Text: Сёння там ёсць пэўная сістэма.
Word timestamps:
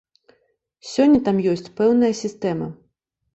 Сёння 0.91 1.19
там 1.27 1.37
ёсць 1.51 1.69
пэўная 1.81 2.11
сістэма. 2.23 2.71